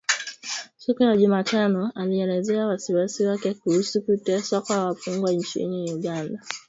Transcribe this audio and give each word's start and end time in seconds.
Siku 0.77 1.03
ya 1.03 1.17
Jumatano 1.17 1.91
alielezea 1.95 2.67
wasiwasi 2.67 3.25
wake 3.25 3.53
kuhusu 3.53 4.01
kuteswa 4.01 4.61
kwa 4.61 4.85
wafungwa 4.85 5.31
nchini 5.31 5.93
Uganda. 5.93 6.39